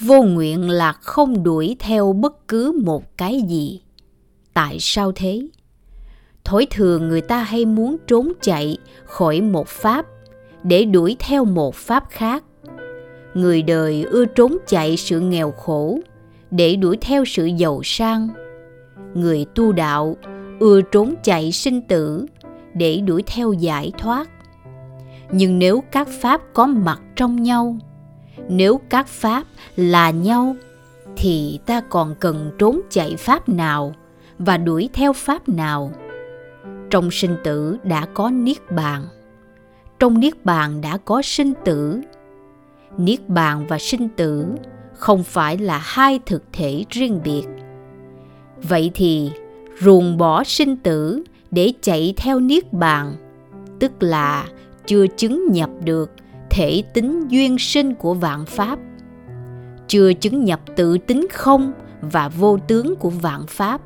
Vô 0.00 0.22
nguyện 0.22 0.70
là 0.70 0.92
không 0.92 1.42
đuổi 1.42 1.76
theo 1.78 2.12
bất 2.12 2.48
cứ 2.48 2.80
một 2.84 3.16
cái 3.16 3.42
gì. 3.48 3.80
Tại 4.54 4.76
sao 4.80 5.12
thế? 5.14 5.42
Thói 6.44 6.66
thường 6.70 7.08
người 7.08 7.20
ta 7.20 7.42
hay 7.42 7.64
muốn 7.64 7.96
trốn 8.06 8.32
chạy 8.42 8.78
khỏi 9.04 9.40
một 9.40 9.68
pháp 9.68 10.06
để 10.62 10.84
đuổi 10.84 11.16
theo 11.18 11.44
một 11.44 11.74
pháp 11.74 12.04
khác. 12.10 12.44
Người 13.34 13.62
đời 13.62 14.04
ưa 14.10 14.24
trốn 14.24 14.56
chạy 14.66 14.96
sự 14.96 15.20
nghèo 15.20 15.50
khổ 15.50 15.98
để 16.50 16.76
đuổi 16.76 16.96
theo 17.00 17.24
sự 17.24 17.46
giàu 17.46 17.80
sang. 17.84 18.28
Người 19.14 19.46
tu 19.54 19.72
đạo 19.72 20.16
ưa 20.60 20.80
trốn 20.80 21.14
chạy 21.22 21.52
sinh 21.52 21.80
tử 21.82 22.26
để 22.74 23.00
đuổi 23.00 23.22
theo 23.26 23.52
giải 23.52 23.92
thoát. 23.98 24.28
Nhưng 25.32 25.58
nếu 25.58 25.82
các 25.92 26.08
pháp 26.20 26.40
có 26.52 26.66
mặt 26.66 27.00
trong 27.16 27.42
nhau, 27.42 27.76
nếu 28.48 28.80
các 28.90 29.06
pháp 29.06 29.44
là 29.76 30.10
nhau, 30.10 30.56
thì 31.16 31.58
ta 31.66 31.80
còn 31.80 32.14
cần 32.20 32.50
trốn 32.58 32.80
chạy 32.90 33.16
pháp 33.16 33.48
nào 33.48 33.94
và 34.38 34.58
đuổi 34.58 34.88
theo 34.92 35.12
pháp 35.12 35.48
nào? 35.48 35.92
Trong 36.90 37.10
sinh 37.10 37.36
tử 37.44 37.76
đã 37.84 38.06
có 38.14 38.30
niết 38.30 38.72
bàn. 38.72 39.06
Trong 39.98 40.20
niết 40.20 40.44
bàn 40.44 40.80
đã 40.80 40.98
có 40.98 41.22
sinh 41.22 41.52
tử. 41.64 42.00
Niết 42.98 43.28
bàn 43.28 43.66
và 43.68 43.78
sinh 43.78 44.08
tử 44.08 44.46
không 44.94 45.22
phải 45.22 45.58
là 45.58 45.78
hai 45.78 46.20
thực 46.26 46.42
thể 46.52 46.84
riêng 46.90 47.20
biệt. 47.24 47.42
Vậy 48.68 48.90
thì, 48.94 49.30
ruồng 49.80 50.16
bỏ 50.18 50.44
sinh 50.44 50.76
tử 50.76 51.24
để 51.50 51.72
chạy 51.80 52.14
theo 52.16 52.40
niết 52.40 52.72
bàn, 52.72 53.16
tức 53.78 53.92
là 54.00 54.46
chưa 54.86 55.06
chứng 55.06 55.52
nhập 55.52 55.70
được 55.84 56.10
thể 56.50 56.82
tính 56.94 57.28
duyên 57.28 57.58
sinh 57.58 57.94
của 57.94 58.14
vạn 58.14 58.46
pháp, 58.46 58.78
chưa 59.88 60.12
chứng 60.12 60.44
nhập 60.44 60.60
tự 60.76 60.98
tính 60.98 61.26
không 61.32 61.72
và 62.00 62.28
vô 62.28 62.58
tướng 62.68 62.96
của 62.96 63.10
vạn 63.10 63.46
pháp 63.48 63.80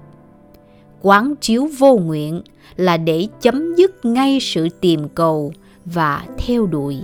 quán 1.02 1.34
chiếu 1.40 1.68
vô 1.78 1.96
nguyện 1.96 2.42
là 2.76 2.96
để 2.96 3.26
chấm 3.40 3.74
dứt 3.74 4.04
ngay 4.04 4.38
sự 4.40 4.68
tìm 4.80 5.08
cầu 5.08 5.52
và 5.84 6.24
theo 6.38 6.66
đuổi. 6.66 7.00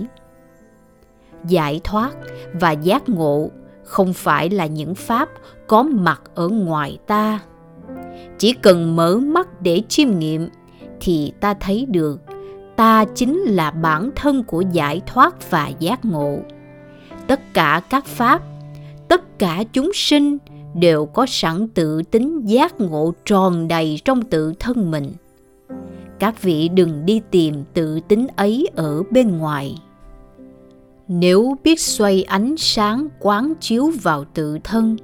Giải 1.47 1.81
thoát 1.83 2.11
và 2.53 2.71
giác 2.71 3.09
ngộ 3.09 3.49
không 3.83 4.13
phải 4.13 4.49
là 4.49 4.65
những 4.65 4.95
pháp 4.95 5.29
có 5.67 5.83
mặt 5.83 6.21
ở 6.35 6.47
ngoài 6.47 6.97
ta. 7.07 7.39
Chỉ 8.37 8.53
cần 8.53 8.95
mở 8.95 9.17
mắt 9.17 9.61
để 9.61 9.81
chiêm 9.89 10.19
nghiệm 10.19 10.49
thì 11.01 11.31
ta 11.39 11.53
thấy 11.53 11.85
được 11.85 12.21
ta 12.75 13.05
chính 13.15 13.39
là 13.39 13.71
bản 13.71 14.09
thân 14.15 14.43
của 14.43 14.61
giải 14.61 15.01
thoát 15.05 15.51
và 15.51 15.67
giác 15.79 16.05
ngộ. 16.05 16.39
Tất 17.27 17.53
cả 17.53 17.81
các 17.89 18.05
pháp, 18.05 18.41
tất 19.07 19.39
cả 19.39 19.63
chúng 19.73 19.91
sinh 19.93 20.37
đều 20.75 21.05
có 21.05 21.25
sẵn 21.29 21.67
tự 21.67 22.01
tính 22.03 22.41
giác 22.45 22.81
ngộ 22.81 23.13
tròn 23.25 23.67
đầy 23.67 23.99
trong 24.05 24.21
tự 24.21 24.53
thân 24.59 24.91
mình. 24.91 25.11
Các 26.19 26.41
vị 26.41 26.69
đừng 26.69 27.05
đi 27.05 27.21
tìm 27.31 27.63
tự 27.73 27.99
tính 28.07 28.27
ấy 28.35 28.67
ở 28.75 29.03
bên 29.11 29.37
ngoài. 29.37 29.75
Nếu 31.07 31.57
biết 31.63 31.79
xoay 31.79 32.23
ánh 32.23 32.55
sáng 32.57 33.07
quán 33.19 33.53
chiếu 33.59 33.91
vào 34.03 34.25
tự 34.33 34.57
thân, 34.63 34.97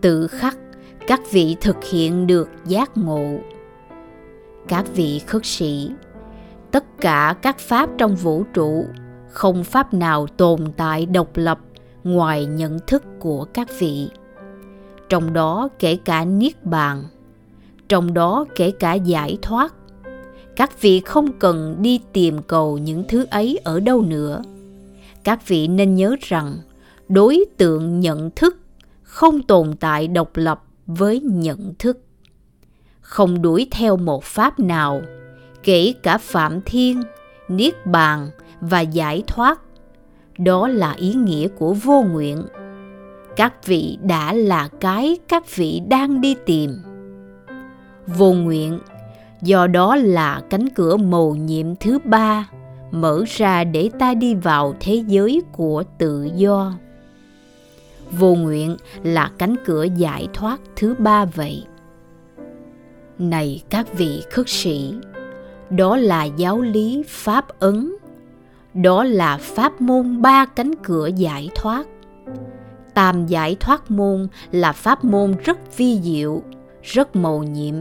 tự 0.00 0.26
khắc 0.26 0.58
các 1.06 1.20
vị 1.30 1.56
thực 1.60 1.84
hiện 1.84 2.26
được 2.26 2.48
giác 2.66 2.96
ngộ. 2.96 3.38
Các 4.68 4.84
vị 4.94 5.18
khất 5.26 5.46
sĩ, 5.46 5.90
tất 6.70 6.84
cả 7.00 7.34
các 7.42 7.58
pháp 7.58 7.90
trong 7.98 8.16
vũ 8.16 8.44
trụ 8.54 8.84
không 9.30 9.64
pháp 9.64 9.94
nào 9.94 10.26
tồn 10.26 10.72
tại 10.76 11.06
độc 11.06 11.28
lập 11.34 11.58
ngoài 12.04 12.46
nhận 12.46 12.78
thức 12.86 13.04
của 13.20 13.44
các 13.44 13.68
vị 13.78 14.08
trong 15.10 15.32
đó 15.32 15.68
kể 15.78 15.96
cả 16.04 16.24
niết 16.24 16.64
bàn, 16.64 17.04
trong 17.88 18.14
đó 18.14 18.44
kể 18.56 18.70
cả 18.70 18.94
giải 18.94 19.38
thoát. 19.42 19.74
Các 20.56 20.80
vị 20.80 21.00
không 21.00 21.32
cần 21.32 21.76
đi 21.80 22.00
tìm 22.12 22.42
cầu 22.42 22.78
những 22.78 23.04
thứ 23.08 23.26
ấy 23.30 23.58
ở 23.64 23.80
đâu 23.80 24.02
nữa. 24.02 24.42
Các 25.24 25.48
vị 25.48 25.68
nên 25.68 25.94
nhớ 25.94 26.16
rằng, 26.20 26.56
đối 27.08 27.44
tượng 27.56 28.00
nhận 28.00 28.30
thức 28.30 28.56
không 29.02 29.42
tồn 29.42 29.76
tại 29.80 30.08
độc 30.08 30.30
lập 30.34 30.62
với 30.86 31.20
nhận 31.20 31.74
thức. 31.78 31.98
Không 33.00 33.42
đuổi 33.42 33.68
theo 33.70 33.96
một 33.96 34.24
pháp 34.24 34.60
nào, 34.60 35.02
kể 35.62 35.94
cả 36.02 36.18
phạm 36.18 36.60
thiên, 36.66 37.02
niết 37.48 37.86
bàn 37.86 38.30
và 38.60 38.80
giải 38.80 39.22
thoát. 39.26 39.60
Đó 40.38 40.68
là 40.68 40.92
ý 40.92 41.14
nghĩa 41.14 41.48
của 41.48 41.74
vô 41.74 42.02
nguyện 42.02 42.42
các 43.36 43.66
vị 43.66 43.98
đã 44.02 44.32
là 44.32 44.68
cái 44.80 45.18
các 45.28 45.56
vị 45.56 45.82
đang 45.88 46.20
đi 46.20 46.34
tìm. 46.46 46.76
Vô 48.06 48.32
nguyện, 48.32 48.78
do 49.42 49.66
đó 49.66 49.96
là 49.96 50.42
cánh 50.50 50.68
cửa 50.68 50.96
mầu 50.96 51.34
nhiệm 51.34 51.76
thứ 51.76 51.98
ba, 52.04 52.48
mở 52.90 53.24
ra 53.28 53.64
để 53.64 53.90
ta 53.98 54.14
đi 54.14 54.34
vào 54.34 54.74
thế 54.80 54.94
giới 55.06 55.42
của 55.52 55.82
tự 55.98 56.28
do. 56.36 56.72
Vô 58.18 58.34
nguyện 58.34 58.76
là 59.02 59.30
cánh 59.38 59.56
cửa 59.64 59.82
giải 59.96 60.28
thoát 60.32 60.60
thứ 60.76 60.94
ba 60.98 61.24
vậy. 61.24 61.64
Này 63.18 63.62
các 63.70 63.98
vị 63.98 64.22
khất 64.30 64.48
sĩ, 64.48 64.94
đó 65.70 65.96
là 65.96 66.24
giáo 66.24 66.60
lý 66.60 67.02
pháp 67.08 67.58
ấn, 67.58 67.92
đó 68.74 69.04
là 69.04 69.36
pháp 69.36 69.80
môn 69.80 70.22
ba 70.22 70.46
cánh 70.46 70.74
cửa 70.82 71.06
giải 71.06 71.48
thoát 71.54 71.86
tam 72.94 73.26
giải 73.26 73.56
thoát 73.60 73.90
môn 73.90 74.28
là 74.50 74.72
pháp 74.72 75.04
môn 75.04 75.34
rất 75.44 75.76
vi 75.76 76.00
diệu 76.02 76.42
rất 76.82 77.16
mầu 77.16 77.42
nhiệm. 77.42 77.74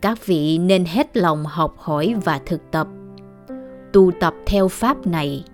Các 0.00 0.26
vị 0.26 0.58
nên 0.58 0.84
hết 0.84 1.16
lòng 1.16 1.44
học 1.46 1.74
hỏi 1.78 2.14
và 2.24 2.40
thực 2.46 2.70
tập. 2.70 2.88
Tu 3.92 4.10
tập 4.20 4.34
theo 4.46 4.68
pháp 4.68 5.06
này 5.06 5.44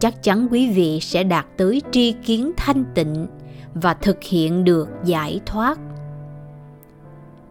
chắc 0.00 0.22
chắn 0.22 0.48
quý 0.50 0.70
vị 0.70 1.00
sẽ 1.00 1.24
đạt 1.24 1.46
tới 1.56 1.82
tri 1.90 2.12
kiến 2.12 2.52
thanh 2.56 2.84
tịnh 2.94 3.26
và 3.74 3.94
thực 3.94 4.22
hiện 4.22 4.64
được 4.64 4.88
giải 5.04 5.40
thoát. 5.46 5.78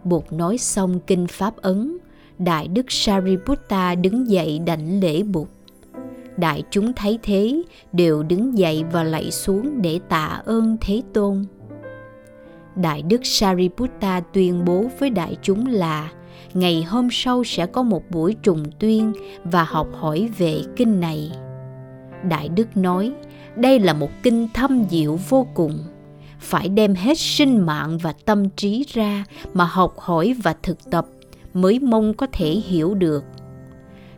Bụt 0.04 0.24
nói 0.32 0.58
xong 0.58 1.00
kinh 1.00 1.28
Pháp 1.28 1.58
Ấn, 1.58 1.98
Đại 2.38 2.68
Đức 2.68 2.86
Sariputta 2.90 3.96
đứng 3.96 4.30
dậy 4.30 4.60
đảnh 4.66 5.00
lễ 5.00 5.24
Bụt. 5.24 5.48
Đại 6.38 6.64
chúng 6.70 6.94
thấy 6.94 7.20
thế 7.24 7.62
đều 7.92 8.24
đứng 8.24 8.58
dậy 8.58 8.84
và 8.92 9.04
lạy 9.04 9.32
xuống 9.32 9.82
để 9.82 10.00
tạ 10.10 10.42
ơn 10.46 10.78
Thế 10.82 11.02
Tôn. 11.14 11.46
Đại 12.76 13.02
Đức 13.02 13.22
Sariputta 13.24 14.20
tuyên 14.34 14.66
bố 14.66 14.86
với 15.00 15.10
đại 15.10 15.38
chúng 15.42 15.68
là 15.68 16.12
ngày 16.54 16.84
hôm 16.84 17.08
sau 17.12 17.44
sẽ 17.44 17.66
có 17.66 17.84
một 17.84 18.04
buổi 18.10 18.36
trùng 18.44 18.64
tuyên 18.80 19.14
và 19.44 19.64
học 19.64 19.88
hỏi 20.00 20.30
về 20.38 20.62
kinh 20.76 21.00
này. 21.00 21.32
Đại 22.30 22.50
Đức 22.50 22.78
nói, 22.78 23.14
đây 23.56 23.80
là 23.80 23.94
một 23.94 24.10
kinh 24.24 24.48
thâm 24.54 24.86
diệu 24.90 25.20
vô 25.30 25.48
cùng 25.54 25.80
phải 26.40 26.70
đem 26.70 26.96
hết 26.96 27.18
sinh 27.18 27.66
mạng 27.66 27.98
và 27.98 28.14
tâm 28.26 28.50
trí 28.50 28.86
ra 28.88 29.26
mà 29.54 29.66
học 29.66 30.00
hỏi 30.00 30.36
và 30.44 30.56
thực 30.64 30.78
tập 30.92 31.06
mới 31.54 31.80
mong 31.80 32.14
có 32.14 32.28
thể 32.32 32.50
hiểu 32.50 32.94
được 32.94 33.24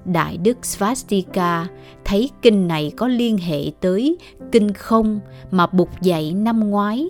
đại 0.08 0.38
đức 0.38 0.66
svastika 0.66 1.68
thấy 2.06 2.30
kinh 2.42 2.68
này 2.68 2.92
có 2.98 3.08
liên 3.08 3.38
hệ 3.38 3.72
tới 3.82 4.18
kinh 4.52 4.74
không 4.74 5.20
mà 5.52 5.68
bụt 5.68 5.90
dạy 6.02 6.34
năm 6.34 6.70
ngoái. 6.70 7.10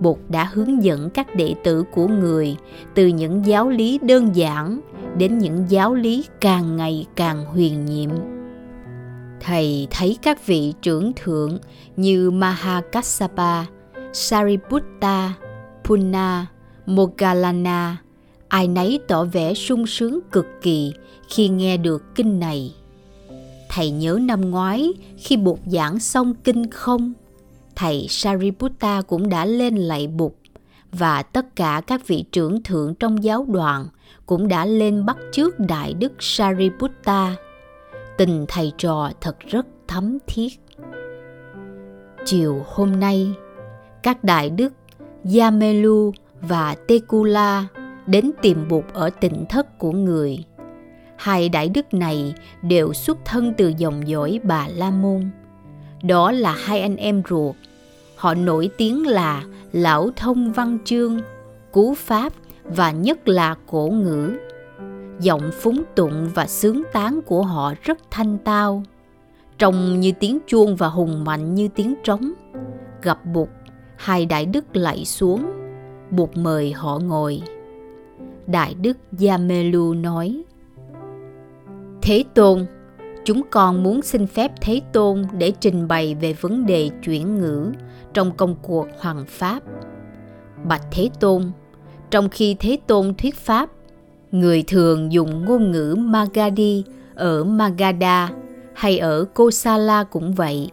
Bụt 0.00 0.18
đã 0.28 0.44
hướng 0.52 0.84
dẫn 0.84 1.10
các 1.10 1.34
đệ 1.34 1.54
tử 1.64 1.84
của 1.92 2.08
người 2.08 2.56
từ 2.94 3.06
những 3.06 3.46
giáo 3.46 3.68
lý 3.68 3.98
đơn 4.02 4.36
giản 4.36 4.80
đến 5.18 5.38
những 5.38 5.64
giáo 5.68 5.94
lý 5.94 6.24
càng 6.40 6.76
ngày 6.76 7.06
càng 7.16 7.44
huyền 7.44 7.84
nhiệm. 7.84 8.10
Thầy 9.40 9.88
thấy 9.90 10.18
các 10.22 10.46
vị 10.46 10.74
trưởng 10.82 11.12
thượng 11.16 11.58
như 11.96 12.30
mahakassapa 12.30 13.64
Sariputta, 14.12 15.32
Punna, 15.84 16.46
Moggallana, 16.86 17.96
ai 18.48 18.68
nấy 18.68 19.00
tỏ 19.08 19.24
vẻ 19.24 19.54
sung 19.54 19.86
sướng 19.86 20.20
cực 20.32 20.46
kỳ 20.62 20.92
khi 21.28 21.48
nghe 21.48 21.76
được 21.76 22.14
kinh 22.14 22.40
này. 22.40 22.74
Thầy 23.68 23.90
nhớ 23.90 24.18
năm 24.22 24.50
ngoái 24.50 24.92
khi 25.18 25.36
Bụt 25.36 25.58
giảng 25.66 25.98
xong 25.98 26.34
kinh 26.34 26.70
không, 26.70 27.12
thầy 27.76 28.06
Sariputta 28.10 29.02
cũng 29.02 29.28
đã 29.28 29.44
lên 29.44 29.76
lạy 29.76 30.06
Bụt 30.06 30.32
và 30.92 31.22
tất 31.22 31.56
cả 31.56 31.82
các 31.86 32.06
vị 32.06 32.24
trưởng 32.32 32.62
thượng 32.62 32.94
trong 32.94 33.24
giáo 33.24 33.46
đoàn 33.48 33.86
cũng 34.26 34.48
đã 34.48 34.64
lên 34.64 35.06
bắt 35.06 35.16
trước 35.32 35.60
Đại 35.60 35.94
Đức 35.94 36.12
Sariputta. 36.18 37.36
Tình 38.18 38.44
thầy 38.48 38.72
trò 38.78 39.10
thật 39.20 39.36
rất 39.40 39.66
thấm 39.88 40.18
thiết. 40.26 40.52
Chiều 42.24 42.62
hôm 42.66 43.00
nay, 43.00 43.30
các 44.02 44.24
đại 44.24 44.50
đức 44.50 44.72
Yamelu 45.38 46.12
và 46.40 46.74
Tekula 46.88 47.66
đến 48.06 48.30
tìm 48.42 48.68
Bụt 48.68 48.84
ở 48.92 49.10
tỉnh 49.10 49.44
thất 49.48 49.78
của 49.78 49.92
người. 49.92 50.44
Hai 51.16 51.48
đại 51.48 51.68
đức 51.68 51.94
này 51.94 52.34
đều 52.62 52.92
xuất 52.92 53.18
thân 53.24 53.54
từ 53.56 53.72
dòng 53.78 54.08
dõi 54.08 54.40
Bà 54.42 54.68
La 54.68 54.90
Môn. 54.90 55.30
Đó 56.02 56.32
là 56.32 56.52
hai 56.52 56.80
anh 56.80 56.96
em 56.96 57.22
ruột. 57.28 57.56
Họ 58.16 58.34
nổi 58.34 58.70
tiếng 58.76 59.06
là 59.06 59.44
lão 59.72 60.10
thông 60.16 60.52
văn 60.52 60.78
chương, 60.84 61.20
cú 61.72 61.94
pháp 61.94 62.32
và 62.64 62.90
nhất 62.90 63.28
là 63.28 63.56
cổ 63.66 63.88
ngữ. 63.88 64.32
Giọng 65.20 65.50
phúng 65.60 65.82
tụng 65.94 66.30
và 66.34 66.46
sướng 66.46 66.82
tán 66.92 67.20
của 67.26 67.42
họ 67.42 67.74
rất 67.82 67.98
thanh 68.10 68.38
tao, 68.38 68.82
trông 69.58 70.00
như 70.00 70.12
tiếng 70.20 70.38
chuông 70.46 70.76
và 70.76 70.88
hùng 70.88 71.24
mạnh 71.24 71.54
như 71.54 71.68
tiếng 71.68 71.94
trống. 72.04 72.32
Gặp 73.02 73.24
Bụt 73.24 73.48
hai 73.96 74.26
đại 74.26 74.46
đức 74.46 74.76
lạy 74.76 75.04
xuống 75.04 75.46
bụt 76.10 76.30
mời 76.34 76.72
họ 76.72 76.98
ngồi 76.98 77.42
đại 78.46 78.74
đức 78.74 78.96
Yamelu 79.26 79.94
nói, 79.94 80.42
thế 82.02 82.24
tôn, 82.34 82.66
chúng 83.24 83.42
con 83.50 83.82
muốn 83.82 84.02
xin 84.02 84.26
phép 84.26 84.52
thế 84.60 84.80
tôn 84.92 85.22
để 85.38 85.52
trình 85.60 85.88
bày 85.88 86.14
về 86.14 86.32
vấn 86.32 86.66
đề 86.66 86.90
chuyển 87.04 87.38
ngữ 87.38 87.72
trong 88.14 88.36
công 88.36 88.56
cuộc 88.62 88.86
hoàng 88.98 89.24
pháp. 89.28 89.62
Bạch 90.64 90.82
thế 90.90 91.10
tôn, 91.20 91.42
trong 92.10 92.28
khi 92.28 92.56
thế 92.58 92.78
tôn 92.86 93.14
thuyết 93.14 93.34
pháp, 93.34 93.70
người 94.32 94.62
thường 94.66 95.12
dùng 95.12 95.44
ngôn 95.44 95.70
ngữ 95.70 95.94
Magadhi 95.98 96.84
ở 97.14 97.44
Magadha 97.44 98.30
hay 98.74 98.98
ở 98.98 99.24
Kosala 99.34 100.04
cũng 100.04 100.34
vậy. 100.34 100.70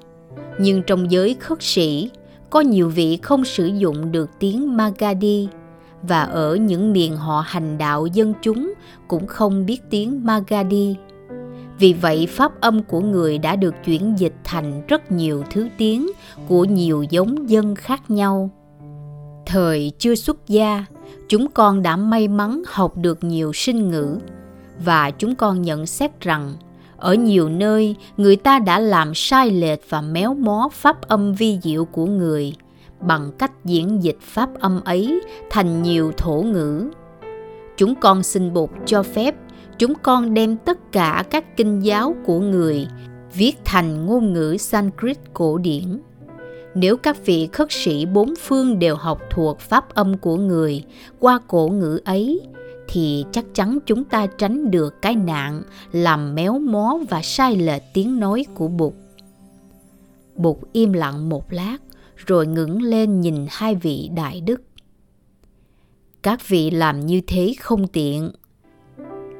Nhưng 0.59 0.83
trong 0.87 1.11
giới 1.11 1.35
khất 1.39 1.57
sĩ, 1.61 2.09
có 2.49 2.61
nhiều 2.61 2.89
vị 2.89 3.19
không 3.21 3.45
sử 3.45 3.65
dụng 3.65 4.11
được 4.11 4.29
tiếng 4.39 4.77
Magadhi 4.77 5.47
và 6.07 6.21
ở 6.23 6.55
những 6.55 6.93
miền 6.93 7.17
họ 7.17 7.43
hành 7.47 7.77
đạo 7.77 8.05
dân 8.05 8.33
chúng 8.41 8.73
cũng 9.07 9.27
không 9.27 9.65
biết 9.65 9.81
tiếng 9.89 10.25
Magadhi. 10.25 10.95
Vì 11.79 11.93
vậy 11.93 12.27
pháp 12.27 12.61
âm 12.61 12.83
của 12.83 12.99
người 12.99 13.37
đã 13.37 13.55
được 13.55 13.75
chuyển 13.85 14.19
dịch 14.19 14.33
thành 14.43 14.81
rất 14.87 15.11
nhiều 15.11 15.43
thứ 15.51 15.67
tiếng 15.77 16.11
của 16.47 16.65
nhiều 16.65 17.03
giống 17.09 17.49
dân 17.49 17.75
khác 17.75 18.11
nhau. 18.11 18.49
Thời 19.45 19.91
chưa 19.97 20.15
xuất 20.15 20.47
gia, 20.47 20.85
chúng 21.27 21.47
con 21.51 21.81
đã 21.81 21.95
may 21.95 22.27
mắn 22.27 22.61
học 22.67 22.97
được 22.97 23.23
nhiều 23.23 23.53
sinh 23.53 23.89
ngữ 23.89 24.17
và 24.85 25.11
chúng 25.11 25.35
con 25.35 25.61
nhận 25.61 25.85
xét 25.85 26.21
rằng 26.21 26.53
ở 26.97 27.13
nhiều 27.13 27.49
nơi 27.49 27.95
người 28.17 28.35
ta 28.35 28.59
đã 28.59 28.79
làm 28.79 29.15
sai 29.15 29.51
lệch 29.51 29.89
và 29.89 30.01
méo 30.01 30.33
mó 30.33 30.69
pháp 30.71 31.01
âm 31.01 31.33
vi 31.33 31.59
diệu 31.63 31.85
của 31.85 32.05
người 32.05 32.53
bằng 33.07 33.31
cách 33.37 33.51
diễn 33.65 34.03
dịch 34.03 34.17
pháp 34.21 34.49
âm 34.59 34.81
ấy 34.85 35.21
thành 35.49 35.83
nhiều 35.83 36.11
thổ 36.17 36.41
ngữ 36.41 36.89
chúng 37.77 37.95
con 37.95 38.23
xin 38.23 38.53
bột 38.53 38.69
cho 38.85 39.03
phép 39.03 39.35
chúng 39.77 39.93
con 40.03 40.33
đem 40.33 40.57
tất 40.57 40.91
cả 40.91 41.23
các 41.29 41.57
kinh 41.57 41.79
giáo 41.79 42.15
của 42.25 42.39
người 42.39 42.87
viết 43.33 43.53
thành 43.65 44.05
ngôn 44.05 44.33
ngữ 44.33 44.57
sanskrit 44.57 45.17
cổ 45.33 45.57
điển 45.57 45.99
nếu 46.75 46.97
các 46.97 47.25
vị 47.25 47.49
khất 47.51 47.67
sĩ 47.71 48.05
bốn 48.05 48.33
phương 48.41 48.79
đều 48.79 48.95
học 48.95 49.21
thuộc 49.29 49.59
pháp 49.59 49.93
âm 49.93 50.17
của 50.17 50.37
người 50.37 50.83
qua 51.19 51.39
cổ 51.47 51.67
ngữ 51.67 51.99
ấy 52.05 52.41
thì 52.87 53.25
chắc 53.31 53.45
chắn 53.53 53.79
chúng 53.85 54.03
ta 54.03 54.27
tránh 54.27 54.71
được 54.71 55.01
cái 55.01 55.15
nạn 55.15 55.61
làm 55.91 56.35
méo 56.35 56.59
mó 56.59 56.99
và 57.09 57.21
sai 57.21 57.55
lệch 57.55 57.81
tiếng 57.93 58.19
nói 58.19 58.45
của 58.53 58.67
Bụt. 58.67 58.93
Bụt 60.35 60.57
im 60.71 60.93
lặng 60.93 61.29
một 61.29 61.53
lát, 61.53 61.77
rồi 62.25 62.47
ngẩng 62.47 62.81
lên 62.81 63.21
nhìn 63.21 63.45
hai 63.49 63.75
vị 63.75 64.09
đại 64.15 64.41
đức. 64.41 64.61
Các 66.21 66.47
vị 66.47 66.71
làm 66.71 66.99
như 66.99 67.21
thế 67.27 67.53
không 67.59 67.87
tiện. 67.87 68.31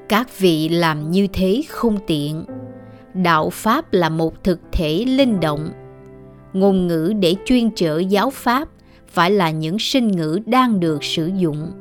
Các 0.10 0.40
vị 0.40 0.70
làm 0.70 1.12
như 1.12 1.28
thế 1.34 1.62
không 1.70 1.98
tiện. 2.08 2.46
Đạo 3.14 3.50
Pháp 3.50 3.94
là 3.94 4.10
một 4.10 4.44
thực 4.44 4.60
thể 4.72 5.06
linh 5.08 5.40
động. 5.40 5.70
Ngôn 6.54 6.88
ngữ 6.88 7.14
để 7.20 7.36
chuyên 7.46 7.70
trở 7.76 8.00
giáo 8.00 8.30
Pháp 8.30 8.70
phải 9.08 9.32
là 9.32 9.52
những 9.52 9.80
sinh 9.80 10.08
ngữ 10.08 10.40
đang 10.46 10.80
được 10.80 11.04
sử 11.04 11.32
dụng. 11.38 11.72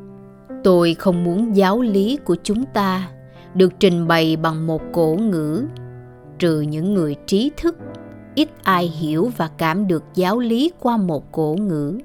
Tôi 0.65 0.95
không 0.95 1.25
muốn 1.25 1.57
giáo 1.57 1.83
lý 1.83 2.19
của 2.25 2.37
chúng 2.43 2.65
ta 2.75 3.09
được 3.55 3.73
trình 3.81 4.09
bày 4.09 4.37
bằng 4.37 4.67
một 4.67 4.83
cổ 4.93 5.17
ngữ, 5.21 5.65
trừ 6.39 6.61
những 6.61 6.95
người 6.95 7.17
trí 7.27 7.51
thức 7.57 7.77
ít 8.35 8.49
ai 8.63 8.87
hiểu 8.87 9.31
và 9.37 9.49
cảm 9.59 9.89
được 9.89 10.05
giáo 10.15 10.39
lý 10.39 10.73
qua 10.81 10.97
một 10.97 11.33
cổ 11.33 11.57
ngữ. 11.61 11.99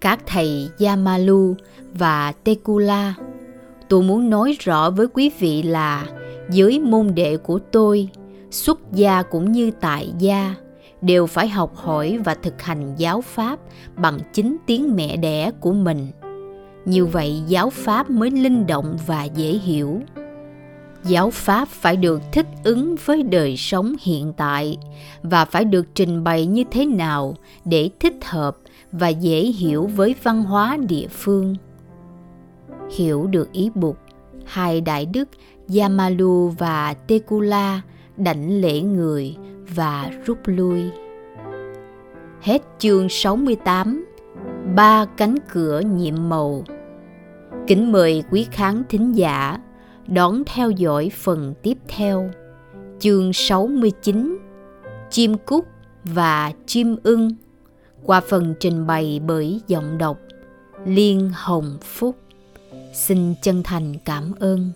Các 0.00 0.20
thầy 0.26 0.68
Yamalu 0.84 1.54
và 1.94 2.32
Tekula, 2.44 3.14
tôi 3.88 4.02
muốn 4.02 4.30
nói 4.30 4.56
rõ 4.60 4.90
với 4.90 5.06
quý 5.06 5.30
vị 5.38 5.62
là 5.62 6.06
giới 6.50 6.80
môn 6.80 7.14
đệ 7.14 7.36
của 7.36 7.58
tôi, 7.58 8.08
xuất 8.50 8.80
gia 8.92 9.22
cũng 9.22 9.52
như 9.52 9.70
tại 9.80 10.12
gia, 10.18 10.54
đều 11.02 11.26
phải 11.26 11.48
học 11.48 11.76
hỏi 11.76 12.18
và 12.24 12.34
thực 12.34 12.62
hành 12.62 12.94
giáo 12.96 13.20
pháp 13.20 13.58
bằng 13.96 14.18
chính 14.32 14.56
tiếng 14.66 14.96
mẹ 14.96 15.16
đẻ 15.16 15.50
của 15.60 15.72
mình. 15.72 16.06
Như 16.84 17.06
vậy 17.06 17.42
giáo 17.46 17.70
pháp 17.70 18.10
mới 18.10 18.30
linh 18.30 18.66
động 18.66 18.98
và 19.06 19.24
dễ 19.24 19.48
hiểu 19.48 20.00
giáo 21.04 21.30
pháp 21.30 21.68
phải 21.68 21.96
được 21.96 22.22
thích 22.32 22.46
ứng 22.64 22.96
với 23.04 23.22
đời 23.22 23.56
sống 23.56 23.94
hiện 24.02 24.32
tại 24.36 24.78
và 25.22 25.44
phải 25.44 25.64
được 25.64 25.86
trình 25.94 26.24
bày 26.24 26.46
như 26.46 26.64
thế 26.70 26.86
nào 26.86 27.36
để 27.64 27.90
thích 28.00 28.16
hợp 28.24 28.56
và 28.92 29.08
dễ 29.08 29.40
hiểu 29.40 29.86
với 29.86 30.14
văn 30.22 30.42
hóa 30.42 30.76
địa 30.88 31.06
phương. 31.10 31.56
Hiểu 32.96 33.26
được 33.26 33.52
ý 33.52 33.70
bục 33.74 33.96
hai 34.44 34.80
đại 34.80 35.06
đức 35.06 35.28
yamalu 35.78 36.48
và 36.48 36.94
tekula 36.94 37.80
đảnh 38.16 38.60
lễ 38.60 38.80
người 38.80 39.36
và 39.74 40.10
rút 40.24 40.38
lui. 40.44 40.82
Hết 42.40 42.62
chương 42.78 43.08
68 43.08 44.04
ba 44.76 45.04
cánh 45.16 45.34
cửa 45.52 45.80
nhiệm 45.80 46.28
màu. 46.28 46.64
Kính 47.66 47.92
mời 47.92 48.22
quý 48.30 48.46
khán 48.50 48.82
thính 48.88 49.12
giả 49.16 49.58
đón 50.10 50.42
theo 50.46 50.70
dõi 50.70 51.10
phần 51.14 51.54
tiếp 51.62 51.78
theo. 51.88 52.30
Chương 52.98 53.32
69 53.32 54.38
Chim 55.10 55.36
cúc 55.46 55.66
và 56.04 56.52
chim 56.66 56.96
ưng, 57.02 57.34
qua 58.04 58.20
phần 58.20 58.54
trình 58.60 58.86
bày 58.86 59.20
bởi 59.26 59.60
giọng 59.66 59.98
đọc 59.98 60.18
Liên 60.86 61.30
Hồng 61.34 61.78
Phúc. 61.82 62.16
Xin 62.94 63.34
chân 63.42 63.62
thành 63.62 63.94
cảm 64.04 64.32
ơn. 64.40 64.72